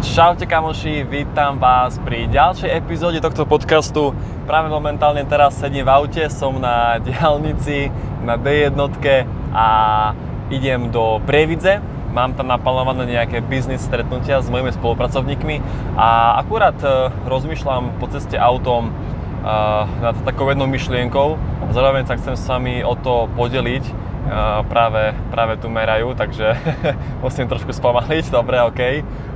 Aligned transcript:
Čaute 0.00 0.48
kamoši, 0.48 1.04
vítam 1.04 1.60
vás 1.60 2.00
pri 2.00 2.24
ďalšej 2.24 2.72
epizóde 2.72 3.20
tohto 3.20 3.44
podcastu. 3.44 4.16
Práve 4.48 4.72
momentálne 4.72 5.20
teraz 5.28 5.60
sedím 5.60 5.84
v 5.84 5.92
aute, 5.92 6.24
som 6.32 6.56
na 6.56 6.96
diálnici, 7.04 7.92
na 8.24 8.40
D1 8.40 8.80
a 9.52 9.68
idem 10.48 10.88
do 10.88 11.20
Prievidze. 11.28 11.84
Mám 12.16 12.32
tam 12.32 12.48
naplánované 12.48 13.12
nejaké 13.12 13.44
biznis 13.44 13.84
stretnutia 13.84 14.40
s 14.40 14.48
mojimi 14.48 14.72
spolupracovníkmi 14.72 15.60
a 16.00 16.40
akurát 16.40 16.80
e, 16.80 17.12
rozmýšľam 17.28 18.00
po 18.00 18.08
ceste 18.08 18.40
autom 18.40 18.88
e, 18.88 18.92
nad 20.00 20.16
takou 20.24 20.48
jednou 20.48 20.64
myšlienkou. 20.64 21.36
Zároveň 21.76 22.08
sa 22.08 22.16
chcem 22.16 22.40
s 22.40 22.48
vami 22.48 22.80
o 22.80 22.96
to 22.96 23.28
podeliť, 23.36 23.84
práve, 24.68 25.16
práve 25.32 25.54
tu 25.58 25.72
merajú, 25.72 26.12
takže 26.14 26.54
musím 27.24 27.48
trošku 27.48 27.72
spomaliť, 27.72 28.28
dobre, 28.28 28.60
OK, 28.60 28.80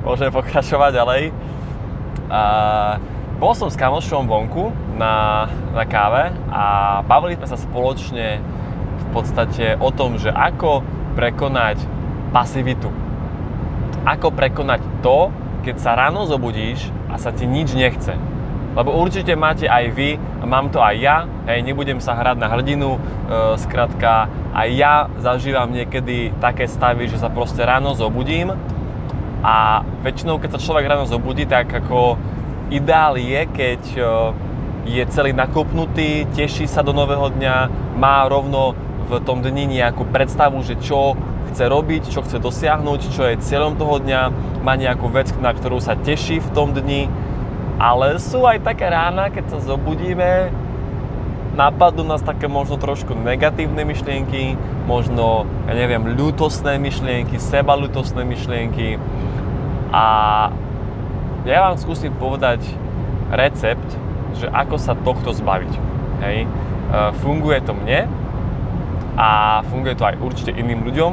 môžeme 0.05 0.31
pokračovať 0.31 0.91
ďalej. 0.95 1.23
A, 2.29 2.43
bol 3.35 3.53
som 3.53 3.67
s 3.67 3.77
kamošom 3.77 4.31
vonku 4.31 4.71
na, 4.95 5.47
na 5.75 5.85
káve 5.85 6.31
a 6.55 6.65
bavili 7.03 7.35
sme 7.35 7.51
sa 7.51 7.59
spoločne 7.59 8.39
v 8.95 9.07
podstate 9.11 9.75
o 9.83 9.91
tom, 9.91 10.17
že 10.17 10.31
ako 10.31 10.87
prekonať 11.19 11.83
pasivitu. 12.31 12.89
Ako 14.07 14.31
prekonať 14.31 14.81
to, 15.03 15.35
keď 15.67 15.77
sa 15.83 15.99
ráno 15.99 16.31
zobudíš 16.31 16.89
a 17.11 17.19
sa 17.19 17.35
ti 17.35 17.45
nič 17.45 17.75
nechce 17.75 18.15
lebo 18.75 18.91
určite 18.91 19.39
máte 19.39 19.71
aj 19.71 19.85
vy, 19.95 20.19
mám 20.43 20.69
to 20.69 20.83
aj 20.83 20.97
ja, 20.99 21.17
hej, 21.47 21.63
nebudem 21.63 22.03
sa 22.03 22.19
hrať 22.19 22.37
na 22.43 22.51
hrdinu, 22.51 22.99
e, 22.99 23.01
skratka, 23.63 24.27
aj 24.55 24.69
ja 24.71 25.11
zažívam 25.19 25.75
niekedy 25.75 26.31
také 26.39 26.71
stavy, 26.71 27.11
že 27.11 27.19
sa 27.19 27.27
proste 27.27 27.67
ráno 27.67 27.99
zobudím 27.99 28.55
a 29.43 29.83
väčšinou, 30.07 30.39
keď 30.39 30.57
sa 30.57 30.63
človek 30.63 30.87
ráno 30.87 31.11
zobudí, 31.11 31.43
tak 31.43 31.75
ako 31.75 32.15
ideál 32.71 33.19
je, 33.19 33.43
keď 33.51 33.83
e, 33.99 34.03
je 34.95 35.03
celý 35.11 35.35
nakopnutý, 35.35 36.31
teší 36.39 36.71
sa 36.71 36.87
do 36.87 36.95
nového 36.95 37.35
dňa, 37.35 37.57
má 37.99 38.23
rovno 38.31 38.79
v 39.11 39.21
tom 39.27 39.43
dni 39.43 39.69
nejakú 39.69 40.07
predstavu, 40.09 40.63
že 40.63 40.79
čo 40.79 41.19
chce 41.53 41.67
robiť, 41.67 42.09
čo 42.09 42.23
chce 42.23 42.39
dosiahnuť, 42.39 43.01
čo 43.11 43.27
je 43.29 43.43
cieľom 43.43 43.75
toho 43.75 44.01
dňa, 44.01 44.23
má 44.63 44.79
nejakú 44.79 45.11
vec, 45.11 45.29
na 45.43 45.51
ktorú 45.51 45.83
sa 45.83 45.99
teší 45.99 46.41
v 46.41 46.49
tom 46.55 46.73
dni. 46.73 47.11
Ale 47.77 48.23
sú 48.23 48.47
aj 48.47 48.63
také 48.63 48.87
rána, 48.87 49.29
keď 49.35 49.59
sa 49.59 49.75
zobudíme, 49.75 50.49
napadnú 51.55 52.03
nás 52.03 52.21
také 52.21 52.51
možno 52.51 52.77
trošku 52.77 53.15
negatívne 53.15 53.87
myšlienky, 53.87 54.59
možno, 54.91 55.47
ja 55.71 55.75
neviem, 55.75 56.15
ľútostné 56.19 56.77
myšlienky, 56.83 57.39
sebalútostné 57.39 58.27
myšlienky. 58.27 58.99
A 59.95 60.05
ja 61.47 61.59
vám 61.71 61.79
skúsim 61.79 62.11
povedať 62.11 62.67
recept, 63.31 63.87
že 64.35 64.51
ako 64.51 64.77
sa 64.77 64.99
tohto 64.99 65.31
zbaviť. 65.31 65.73
Hej. 66.27 66.39
E, 66.45 66.49
funguje 67.23 67.63
to 67.63 67.73
mne 67.73 68.11
a 69.15 69.63
funguje 69.71 69.95
to 69.95 70.05
aj 70.11 70.19
určite 70.19 70.51
iným 70.51 70.83
ľuďom 70.83 71.13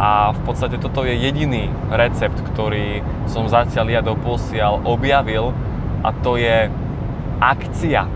a 0.00 0.32
v 0.32 0.40
podstate 0.48 0.80
toto 0.80 1.04
je 1.04 1.12
jediný 1.12 1.68
recept, 1.92 2.40
ktorý 2.54 3.04
som 3.28 3.50
zatiaľ 3.50 3.86
ja 3.92 4.00
doposiaľ 4.00 4.86
objavil, 4.88 5.52
a 6.06 6.14
to 6.14 6.38
je 6.38 6.70
akcia. 7.42 8.06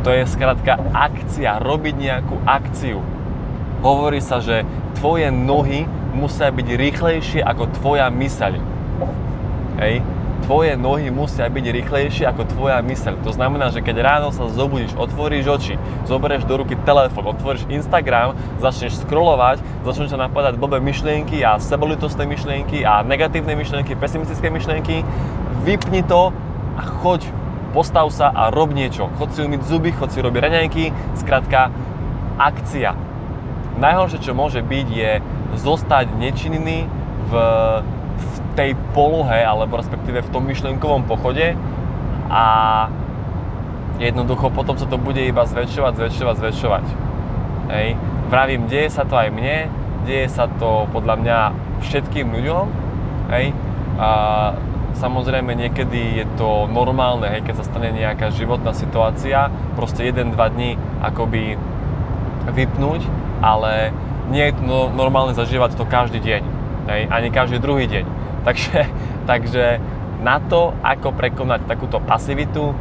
To 0.00 0.10
je 0.16 0.24
skrátka 0.24 0.80
akcia, 0.96 1.60
robiť 1.60 1.94
nejakú 2.00 2.40
akciu. 2.48 3.04
Hovorí 3.84 4.24
sa, 4.24 4.40
že 4.40 4.64
tvoje 4.96 5.28
nohy 5.28 5.84
musia 6.16 6.48
byť 6.48 6.68
rýchlejšie 6.72 7.40
ako 7.44 7.68
tvoja 7.80 8.08
myseľ. 8.08 8.56
Hej? 9.80 10.00
Tvoje 10.40 10.72
nohy 10.74 11.12
musia 11.12 11.44
byť 11.46 11.64
rýchlejšie 11.68 12.24
ako 12.26 12.48
tvoja 12.48 12.80
myseľ. 12.80 13.20
To 13.28 13.32
znamená, 13.32 13.68
že 13.68 13.84
keď 13.84 13.96
ráno 14.00 14.28
sa 14.32 14.48
zobudíš, 14.48 14.96
otvoríš 14.96 15.46
oči, 15.46 15.74
zoberieš 16.08 16.48
do 16.48 16.64
ruky 16.64 16.80
telefón, 16.80 17.28
otvoríš 17.28 17.68
Instagram, 17.68 18.32
začneš 18.56 19.04
scrollovať, 19.04 19.60
začnú 19.84 20.08
sa 20.08 20.16
napadať 20.16 20.56
blbé 20.56 20.80
myšlienky 20.80 21.44
a 21.44 21.60
sebolitostné 21.60 22.24
myšlienky 22.24 22.88
a 22.88 23.04
negatívne 23.04 23.52
myšlienky, 23.52 23.94
pesimistické 24.00 24.48
myšlienky, 24.48 25.04
vypni 25.60 26.00
to 26.08 26.32
a 26.80 26.82
choď, 27.04 27.28
postav 27.70 28.06
sa 28.10 28.30
a 28.30 28.50
rob 28.50 28.74
niečo. 28.74 29.08
Chod 29.18 29.34
si 29.34 29.46
umyť 29.46 29.60
zuby, 29.66 29.90
chod 29.94 30.10
si 30.10 30.18
robiť 30.20 30.40
raňajky, 30.42 30.84
skrátka 31.18 31.70
akcia. 32.38 32.94
Najhoršie, 33.80 34.20
čo 34.20 34.36
môže 34.36 34.60
byť, 34.60 34.86
je 34.90 35.10
zostať 35.56 36.12
nečinný 36.18 36.86
v, 37.30 37.32
v 38.18 38.34
tej 38.58 38.70
polohe, 38.92 39.40
alebo 39.40 39.78
respektíve 39.78 40.22
v 40.22 40.32
tom 40.34 40.44
myšlienkovom 40.46 41.06
pochode 41.06 41.54
a 42.30 42.44
jednoducho 43.98 44.48
potom 44.50 44.78
sa 44.78 44.86
to 44.86 44.96
bude 44.96 45.20
iba 45.20 45.44
zväčšovať, 45.44 45.92
zväčšovať, 45.96 46.34
zväčšovať. 46.40 46.86
Hej. 47.70 47.88
Vravím, 48.30 48.70
deje 48.70 48.88
sa 48.90 49.02
to 49.04 49.18
aj 49.18 49.28
mne, 49.34 49.68
deje 50.06 50.26
sa 50.30 50.46
to 50.46 50.86
podľa 50.94 51.14
mňa 51.20 51.38
všetkým 51.82 52.30
ľuďom, 52.30 52.64
hej. 53.34 53.52
A 54.00 54.08
Samozrejme 54.98 55.54
niekedy 55.54 56.22
je 56.22 56.26
to 56.34 56.66
normálne, 56.68 57.24
hej, 57.28 57.46
keď 57.46 57.54
sa 57.62 57.68
stane 57.68 57.94
nejaká 57.94 58.34
životná 58.34 58.74
situácia, 58.74 59.48
proste 59.78 60.04
1-2 60.06 60.34
dní 60.34 60.76
akoby 61.00 61.56
vypnúť, 62.50 63.06
ale 63.40 63.94
nie 64.30 64.50
je 64.50 64.54
to 64.58 64.62
no, 64.62 64.80
normálne 64.90 65.34
zažívať 65.34 65.78
to 65.78 65.84
každý 65.86 66.20
deň, 66.20 66.42
hej, 66.90 67.02
ani 67.08 67.28
každý 67.30 67.58
druhý 67.62 67.86
deň. 67.86 68.04
Takže, 68.40 68.88
takže 69.28 69.64
na 70.24 70.40
to, 70.40 70.72
ako 70.80 71.12
prekonať 71.12 71.68
takúto 71.68 72.00
pasivitu, 72.00 72.72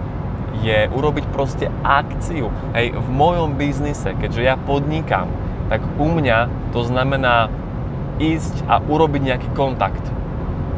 je 0.64 0.88
urobiť 0.88 1.28
proste 1.36 1.68
akciu. 1.84 2.48
Hej, 2.72 2.96
v 2.96 3.10
mojom 3.12 3.60
biznise, 3.60 4.16
keďže 4.16 4.42
ja 4.44 4.56
podnikám, 4.56 5.28
tak 5.68 5.84
u 6.00 6.08
mňa 6.08 6.72
to 6.72 6.88
znamená 6.88 7.52
ísť 8.24 8.64
a 8.68 8.84
urobiť 8.84 9.22
nejaký 9.24 9.50
kontakt 9.56 10.02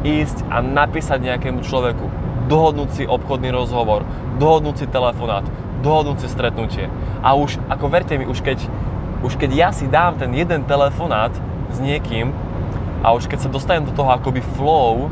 ísť 0.02 0.46
a 0.50 0.58
napísať 0.62 1.22
nejakému 1.22 1.62
človeku, 1.62 2.06
dohodnúť 2.50 2.90
si 2.92 3.04
obchodný 3.06 3.54
rozhovor, 3.54 4.02
dohodnúť 4.36 4.84
si 4.84 4.86
telefonát, 4.90 5.46
dohodnúť 5.82 6.26
si 6.26 6.28
stretnutie. 6.28 6.86
A 7.22 7.34
už, 7.38 7.58
ako 7.70 7.86
verte 7.90 8.14
mi, 8.18 8.26
už 8.26 8.42
keď, 8.42 8.58
už 9.22 9.38
keď 9.38 9.50
ja 9.54 9.68
si 9.70 9.86
dám 9.86 10.18
ten 10.18 10.30
jeden 10.34 10.66
telefonát 10.66 11.32
s 11.70 11.78
niekým 11.78 12.34
a 13.02 13.14
už 13.14 13.26
keď 13.26 13.46
sa 13.46 13.50
dostanem 13.50 13.86
do 13.86 13.94
toho 13.94 14.10
akoby 14.10 14.42
flow, 14.58 15.10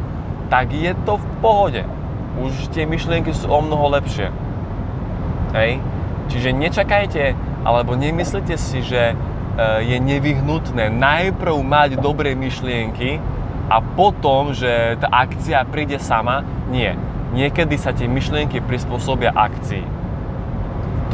tak 0.51 0.75
je 0.75 0.95
to 1.07 1.19
v 1.19 1.27
pohode. 1.39 1.83
Už 2.43 2.71
tie 2.75 2.87
myšlienky 2.87 3.31
sú 3.31 3.51
o 3.51 3.59
mnoho 3.62 3.95
lepšie. 3.95 4.31
Hej? 5.55 5.83
Čiže 6.31 6.55
nečakajte, 6.55 7.34
alebo 7.67 7.99
nemyslite 7.99 8.55
si, 8.55 8.83
že 8.87 9.12
e, 9.12 9.15
je 9.83 9.99
nevyhnutné 9.99 10.91
najprv 10.95 11.59
mať 11.59 11.91
dobré 11.99 12.39
myšlienky, 12.39 13.19
a 13.71 13.79
potom, 13.79 14.51
že 14.51 14.99
tá 14.99 15.07
akcia 15.07 15.63
príde 15.71 16.03
sama, 16.03 16.43
nie. 16.75 16.91
Niekedy 17.31 17.79
sa 17.79 17.95
tie 17.95 18.11
myšlienky 18.11 18.59
prispôsobia 18.59 19.31
akcii. 19.31 19.87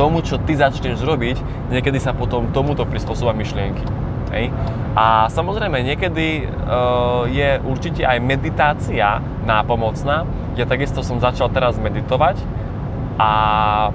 Tomu, 0.00 0.24
čo 0.24 0.40
ty 0.40 0.56
začneš 0.56 1.04
robiť, 1.04 1.68
niekedy 1.68 2.00
sa 2.00 2.16
potom 2.16 2.48
tomuto 2.56 2.88
prispôsobia 2.88 3.36
myšlienky. 3.36 3.84
Hej. 4.32 4.48
A 4.96 5.28
samozrejme, 5.28 5.84
niekedy 5.84 6.48
uh, 6.48 7.28
je 7.28 7.60
určite 7.60 8.08
aj 8.08 8.24
meditácia 8.24 9.20
nápomocná. 9.44 10.24
Ja 10.56 10.64
takisto 10.64 11.04
som 11.04 11.20
začal 11.20 11.52
teraz 11.52 11.76
meditovať 11.76 12.40
a 13.20 13.30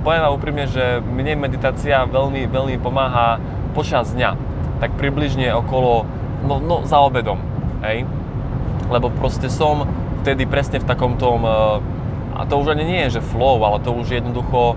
poviem 0.05 0.21
vám 0.21 0.37
úprimne, 0.37 0.65
že 0.69 1.01
mne 1.01 1.41
meditácia 1.41 2.05
veľmi, 2.05 2.45
veľmi 2.45 2.77
pomáha 2.77 3.41
počas 3.73 4.13
dňa. 4.13 4.37
Tak 4.77 4.93
približne 4.97 5.49
okolo, 5.57 6.05
no, 6.45 6.61
no 6.61 6.85
za 6.85 7.01
obedom. 7.01 7.41
Hej 7.81 8.05
lebo 8.91 9.07
proste 9.09 9.47
som 9.47 9.87
vtedy 10.21 10.45
presne 10.45 10.77
v 10.77 10.85
takom 10.85 11.15
tom, 11.15 11.47
eh, 11.47 12.37
a 12.37 12.45
to 12.45 12.59
už 12.59 12.75
ani 12.75 12.83
nie 12.83 12.99
je, 13.07 13.17
že 13.19 13.27
flow, 13.31 13.63
ale 13.63 13.79
to 13.79 13.95
už 13.95 14.11
je 14.11 14.17
jednoducho 14.19 14.75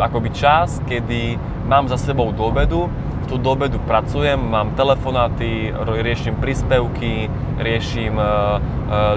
akoby 0.00 0.34
čas, 0.34 0.82
kedy 0.88 1.38
mám 1.68 1.86
za 1.86 2.00
sebou 2.00 2.34
do 2.34 2.42
obedu, 2.50 2.90
tu 3.30 3.38
do 3.38 3.54
obedu 3.54 3.78
pracujem, 3.78 4.36
mám 4.36 4.74
telefonáty, 4.74 5.72
riešim 6.04 6.36
príspevky, 6.36 7.30
riešim 7.60 8.18
eh, 8.18 8.24
eh, 8.24 8.58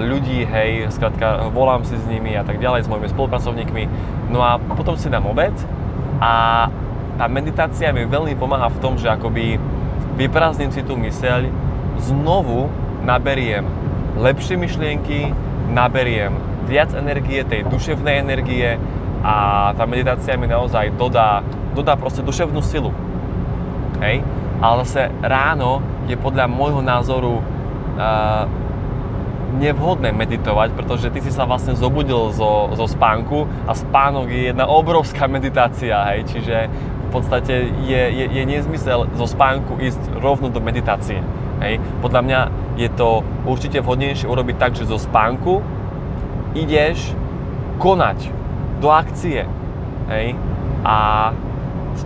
ľudí, 0.06 0.46
hej, 0.46 0.92
skrátka 0.94 1.50
volám 1.50 1.82
si 1.82 1.98
s 1.98 2.04
nimi 2.06 2.36
a 2.38 2.44
tak 2.46 2.62
ďalej, 2.62 2.86
s 2.86 2.88
mojimi 2.88 3.08
spolupracovníkmi. 3.10 3.84
No 4.30 4.40
a 4.40 4.56
potom 4.56 4.94
si 4.96 5.10
dám 5.10 5.26
obed 5.26 5.52
a 6.20 6.66
tá 7.16 7.26
meditácia 7.32 7.92
mi 7.96 8.04
veľmi 8.04 8.36
pomáha 8.36 8.68
v 8.68 8.80
tom, 8.80 9.00
že 9.00 9.08
akoby 9.08 9.56
vyprázdnim 10.16 10.72
si 10.72 10.84
tú 10.84 10.96
myseľ, 10.96 11.48
znovu 12.00 12.68
naberiem 13.04 13.64
lepšie 14.16 14.56
myšlienky, 14.56 15.30
naberiem 15.70 16.32
viac 16.66 16.90
energie, 16.98 17.46
tej 17.46 17.62
duševnej 17.70 18.16
energie 18.18 18.74
a 19.22 19.70
tá 19.78 19.86
meditácia 19.86 20.34
mi 20.34 20.50
naozaj 20.50 20.98
dodá, 20.98 21.40
dodá 21.72 21.94
proste 21.94 22.26
duševnú 22.26 22.58
silu. 22.60 22.90
Hej? 24.02 24.26
Ale 24.58 24.82
zase 24.82 25.12
ráno 25.22 25.84
je 26.10 26.18
podľa 26.18 26.50
môjho 26.50 26.82
názoru 26.82 27.38
uh, 27.38 28.44
nevhodné 29.54 30.10
meditovať, 30.10 30.74
pretože 30.74 31.10
ty 31.14 31.22
si 31.22 31.30
sa 31.30 31.46
vlastne 31.46 31.78
zobudil 31.78 32.34
zo, 32.34 32.74
zo 32.74 32.86
spánku 32.90 33.46
a 33.66 33.72
spánok 33.72 34.26
je 34.26 34.42
jedna 34.50 34.66
obrovská 34.66 35.30
meditácia, 35.36 36.02
hej, 36.12 36.26
čiže 36.26 36.56
v 37.06 37.08
podstate 37.14 37.70
je, 37.86 38.02
je, 38.10 38.24
je 38.26 38.42
nezmysel 38.42 39.06
zo 39.14 39.26
spánku 39.30 39.78
ísť 39.78 40.18
rovno 40.18 40.50
do 40.50 40.58
meditácie. 40.58 41.22
Hej. 41.62 41.80
Podľa 42.04 42.20
mňa 42.20 42.40
je 42.76 42.88
to 42.92 43.24
určite 43.48 43.80
vhodnejšie 43.80 44.28
urobiť 44.28 44.56
tak, 44.60 44.76
že 44.76 44.90
zo 44.90 45.00
spánku 45.00 45.64
ideš 46.52 47.14
konať 47.80 48.28
do 48.82 48.92
akcie. 48.92 49.48
Hej. 50.12 50.36
A 50.84 51.30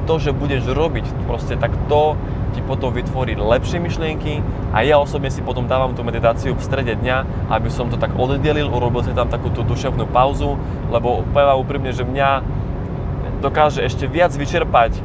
to, 0.06 0.22
že 0.22 0.30
budeš 0.30 0.70
robiť 0.70 1.06
proste 1.26 1.58
tak 1.58 1.74
to 1.90 2.14
ti 2.50 2.60
potom 2.60 2.90
vytvorí 2.90 3.38
lepšie 3.38 3.78
myšlienky 3.78 4.42
a 4.74 4.82
ja 4.82 4.98
osobne 4.98 5.30
si 5.30 5.40
potom 5.40 5.66
dávam 5.70 5.94
tú 5.94 6.02
meditáciu 6.02 6.54
v 6.54 6.62
strede 6.62 6.98
dňa, 6.98 7.48
aby 7.50 7.68
som 7.70 7.86
to 7.88 7.96
tak 7.96 8.14
oddelil, 8.14 8.70
urobil 8.70 9.06
si 9.06 9.14
tam 9.14 9.30
takú 9.30 9.50
tú 9.54 9.62
duševnú 9.62 10.10
pauzu, 10.10 10.58
lebo 10.90 11.22
poviem 11.30 11.58
úprimne, 11.58 11.90
že 11.94 12.02
mňa 12.02 12.28
dokáže 13.40 13.80
ešte 13.82 14.04
viac 14.04 14.30
vyčerpať 14.36 14.92
e, 14.94 15.00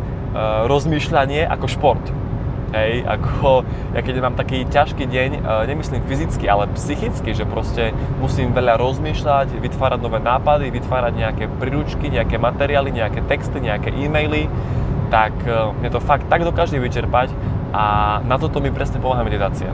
rozmýšľanie 0.68 1.48
ako 1.48 1.66
šport. 1.72 2.06
Hej, 2.76 3.08
ako 3.08 3.64
ja 3.96 4.04
keď 4.04 4.16
mám 4.20 4.36
taký 4.36 4.68
ťažký 4.68 5.08
deň, 5.08 5.30
e, 5.32 5.40
nemyslím 5.72 6.04
fyzicky, 6.04 6.44
ale 6.52 6.68
psychicky, 6.76 7.32
že 7.32 7.48
proste 7.48 7.96
musím 8.20 8.52
veľa 8.52 8.76
rozmýšľať, 8.76 9.56
vytvárať 9.64 10.00
nové 10.04 10.20
nápady, 10.20 10.76
vytvárať 10.76 11.14
nejaké 11.16 11.46
príručky, 11.56 12.12
nejaké 12.12 12.36
materiály, 12.36 12.92
nejaké 12.92 13.24
texty, 13.32 13.64
nejaké 13.64 13.96
e-maily, 13.96 14.52
tak 15.10 15.34
e, 15.46 15.74
mne 15.82 15.90
to 15.92 16.00
fakt 16.04 16.28
tak 16.28 16.42
dokáže 16.44 16.78
vyčerpať 16.78 17.32
a 17.76 18.18
na 18.24 18.40
toto 18.40 18.64
mi 18.64 18.72
presne 18.72 19.04
pomáha 19.04 19.26
meditácia. 19.26 19.72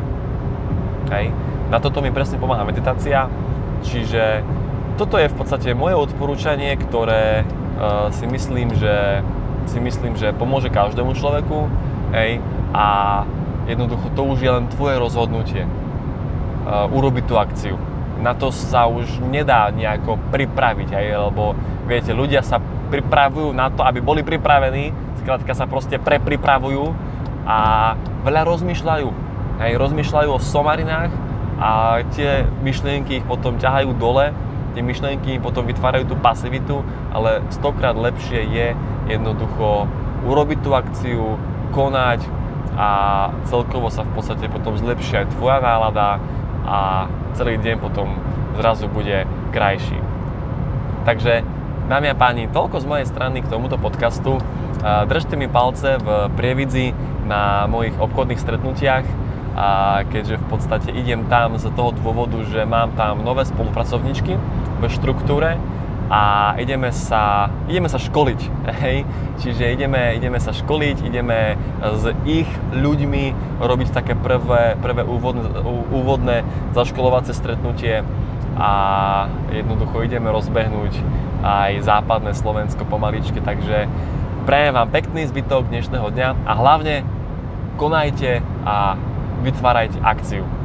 Hej. 1.11 1.29
Na 1.69 1.79
toto 1.79 2.03
mi 2.03 2.11
presne 2.11 2.39
pomáha 2.39 2.63
meditácia, 2.67 3.31
čiže 3.85 4.43
toto 4.99 5.15
je 5.15 5.31
v 5.31 5.35
podstate 5.35 5.71
moje 5.71 5.95
odporúčanie, 5.95 6.75
ktoré 6.75 7.43
uh, 7.43 8.11
si 8.11 8.27
myslím, 8.27 8.75
že 8.75 9.23
si 9.71 9.79
myslím, 9.79 10.19
že 10.19 10.35
pomôže 10.35 10.67
každému 10.67 11.15
človeku, 11.15 11.71
hej, 12.11 12.43
a 12.75 13.21
jednoducho 13.71 14.11
to 14.17 14.21
už 14.25 14.43
je 14.43 14.51
len 14.51 14.67
tvoje 14.67 14.99
rozhodnutie 14.99 15.63
uh, 15.63 16.91
urobiť 16.91 17.23
tú 17.23 17.35
akciu. 17.39 17.75
Na 18.21 18.38
to 18.38 18.53
sa 18.53 18.85
už 18.85 19.19
nedá 19.25 19.73
nejako 19.73 20.21
pripraviť, 20.29 20.89
hej, 20.94 21.18
lebo 21.18 21.57
viete, 21.89 22.13
ľudia 22.13 22.45
sa 22.45 22.62
pripravujú 22.94 23.50
na 23.50 23.73
to, 23.73 23.81
aby 23.81 23.97
boli 23.97 24.21
pripravení, 24.21 24.94
skrátka 25.25 25.57
sa 25.57 25.65
proste 25.65 25.97
prepripravujú 25.97 26.94
a 27.50 27.59
veľa 28.21 28.45
rozmýšľajú. 28.45 29.09
Hej, 29.62 29.71
rozmýšľajú 29.77 30.29
o 30.29 30.39
somarinách 30.41 31.09
a 31.62 32.01
tie 32.13 32.45
myšlienky 32.62 33.21
ich 33.21 33.25
potom 33.25 33.57
ťahajú 33.57 33.94
dole, 33.97 34.33
tie 34.74 34.81
myšlienky 34.85 35.38
im 35.38 35.44
potom 35.44 35.65
vytvárajú 35.65 36.09
tú 36.09 36.15
pasivitu, 36.17 36.85
ale 37.13 37.41
stokrát 37.53 37.97
lepšie 37.97 38.45
je 38.50 38.67
jednoducho 39.09 39.89
urobiť 40.25 40.59
tú 40.62 40.71
akciu, 40.77 41.38
konať 41.74 42.21
a 42.75 42.89
celkovo 43.47 43.91
sa 43.91 44.03
v 44.07 44.12
podstate 44.15 44.47
potom 44.47 44.75
zlepšia 44.79 45.25
aj 45.25 45.31
tvoja 45.35 45.59
nálada 45.59 46.19
a 46.65 47.09
celý 47.33 47.57
deň 47.57 47.75
potom 47.79 48.17
zrazu 48.57 48.87
bude 48.87 49.25
krajší. 49.51 49.97
Takže 51.05 51.41
Dámy 51.91 52.07
a 52.07 52.15
páni, 52.15 52.47
toľko 52.47 52.79
z 52.79 52.85
mojej 52.87 53.03
strany 53.03 53.43
k 53.43 53.51
tomuto 53.51 53.75
podcastu. 53.75 54.39
Držte 55.11 55.35
mi 55.35 55.51
palce 55.51 55.99
v 55.99 56.31
Prievidzi 56.39 56.95
na 57.27 57.67
mojich 57.67 57.91
obchodných 57.99 58.39
stretnutiach, 58.39 59.03
a 59.59 59.99
keďže 60.07 60.39
v 60.39 60.45
podstate 60.47 60.89
idem 60.95 61.27
tam 61.27 61.59
z 61.59 61.67
toho 61.75 61.91
dôvodu, 61.91 62.39
že 62.47 62.63
mám 62.63 62.95
tam 62.95 63.27
nové 63.27 63.43
spolupracovníčky 63.43 64.39
v 64.79 64.83
štruktúre 64.87 65.59
a 66.11 66.53
ideme 66.59 66.91
sa, 66.91 67.47
ideme 67.71 67.87
sa 67.87 67.95
školiť, 67.95 68.39
hej? 68.83 69.07
Čiže 69.39 69.71
ideme, 69.71 70.19
ideme 70.19 70.43
sa 70.43 70.51
školiť, 70.51 71.07
ideme 71.07 71.55
s 71.79 72.03
ich 72.27 72.49
ľuďmi 72.75 73.57
robiť 73.63 73.89
také 73.95 74.19
prvé, 74.19 74.75
prvé 74.75 75.07
úvodné, 75.07 75.47
úvodné 75.89 76.43
zaškolovacie 76.75 77.31
stretnutie 77.31 78.03
a 78.59 78.71
jednoducho 79.55 80.03
ideme 80.03 80.27
rozbehnúť 80.35 80.93
aj 81.41 81.81
západné 81.87 82.35
Slovensko 82.35 82.83
pomaličke, 82.83 83.39
takže 83.39 83.87
prajem 84.43 84.75
vám 84.75 84.91
pekný 84.91 85.25
zbytok 85.31 85.71
dnešného 85.71 86.11
dňa 86.11 86.29
a 86.43 86.51
hlavne 86.59 87.07
konajte 87.79 88.43
a 88.67 88.99
vytvárajte 89.41 89.97
akciu. 90.03 90.60